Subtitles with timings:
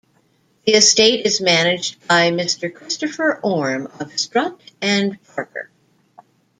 [0.65, 5.69] The Estate is managed by Mr Christopher Orme of Strutt and Parker.